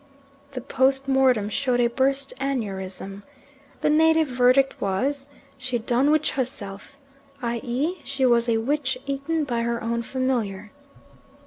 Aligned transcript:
The 0.53 0.61
post 0.61 1.07
mortem 1.07 1.47
showed 1.47 1.79
a 1.79 1.85
burst 1.85 2.33
aneurism. 2.39 3.21
The 3.81 3.89
native 3.91 4.29
verdict 4.29 4.81
was 4.81 5.27
"She 5.59 5.77
done 5.77 6.09
witch 6.09 6.31
herself," 6.31 6.97
i.e. 7.43 7.99
she 8.03 8.25
was 8.25 8.49
a 8.49 8.57
witch 8.57 8.97
eaten 9.05 9.43
by 9.43 9.61
her 9.61 9.79
own 9.83 10.01
familiar. 10.01 10.71